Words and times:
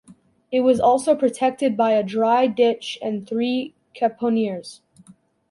It 0.51 0.61
was 0.61 0.79
also 0.79 1.13
protected 1.15 1.77
by 1.77 1.91
a 1.91 2.01
dry 2.01 2.47
ditch 2.47 2.97
and 3.03 3.27
three 3.27 3.75
caponiers. 3.95 4.79